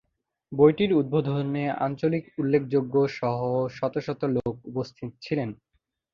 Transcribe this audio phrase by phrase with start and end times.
[0.51, 3.39] বইটির উদ্বোধনে আঞ্চলিক উল্লেখযোগ্য সহ
[3.69, 5.49] শত শত লোক উপস্থিত ছিলেন।